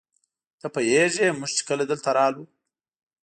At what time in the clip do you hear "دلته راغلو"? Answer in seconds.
1.91-2.45